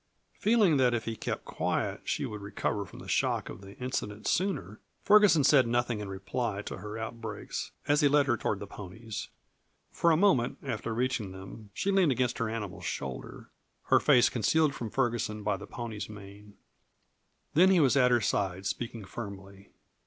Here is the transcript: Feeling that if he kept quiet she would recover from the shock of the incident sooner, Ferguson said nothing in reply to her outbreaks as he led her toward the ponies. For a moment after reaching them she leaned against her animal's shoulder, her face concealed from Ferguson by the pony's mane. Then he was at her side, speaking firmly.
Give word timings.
Feeling 0.33 0.77
that 0.77 0.95
if 0.95 1.05
he 1.05 1.15
kept 1.15 1.45
quiet 1.45 2.01
she 2.05 2.25
would 2.25 2.41
recover 2.41 2.87
from 2.87 2.97
the 2.97 3.07
shock 3.07 3.49
of 3.49 3.61
the 3.61 3.77
incident 3.77 4.25
sooner, 4.25 4.79
Ferguson 5.03 5.43
said 5.43 5.67
nothing 5.67 5.99
in 5.99 6.09
reply 6.09 6.63
to 6.63 6.77
her 6.77 6.97
outbreaks 6.97 7.69
as 7.87 8.01
he 8.01 8.07
led 8.07 8.25
her 8.25 8.35
toward 8.35 8.57
the 8.57 8.65
ponies. 8.65 9.27
For 9.91 10.09
a 10.09 10.17
moment 10.17 10.57
after 10.63 10.91
reaching 10.91 11.33
them 11.33 11.69
she 11.75 11.91
leaned 11.91 12.11
against 12.11 12.39
her 12.39 12.49
animal's 12.49 12.85
shoulder, 12.85 13.51
her 13.91 13.99
face 13.99 14.27
concealed 14.27 14.73
from 14.73 14.89
Ferguson 14.89 15.43
by 15.43 15.55
the 15.55 15.67
pony's 15.67 16.09
mane. 16.09 16.55
Then 17.53 17.69
he 17.69 17.79
was 17.79 17.95
at 17.95 18.09
her 18.09 18.21
side, 18.21 18.65
speaking 18.65 19.05
firmly. 19.05 19.69